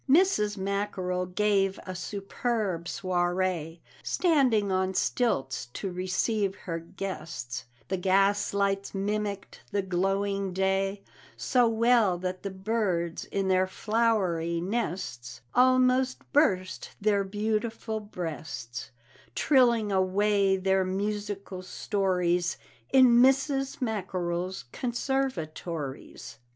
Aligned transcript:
Mrs. 0.09 0.57
Mackerel 0.57 1.27
gave 1.27 1.79
a 1.85 1.93
superb 1.93 2.85
soirée, 2.85 3.81
Standing 4.01 4.71
on 4.71 4.95
stilts 4.95 5.67
to 5.73 5.91
receive 5.91 6.55
her 6.55 6.79
guests; 6.79 7.65
The 7.87 7.97
gas 7.97 8.51
lights 8.51 8.95
mimicked 8.95 9.61
the 9.71 9.83
glowing 9.83 10.53
day 10.53 11.03
So 11.37 11.69
well, 11.69 12.17
that 12.17 12.41
the 12.41 12.49
birds, 12.49 13.25
in 13.25 13.47
their 13.47 13.67
flowery 13.67 14.59
nests, 14.59 15.41
Almost 15.53 16.23
burst 16.33 16.95
their 16.99 17.23
beautiful 17.23 17.99
breasts, 17.99 18.89
Trilling 19.35 19.91
away 19.91 20.57
their 20.57 20.83
musical 20.83 21.61
stories 21.61 22.57
In 22.91 23.21
Mrs. 23.21 23.79
Mackerel's 23.83 24.65
conservatories. 24.71 26.39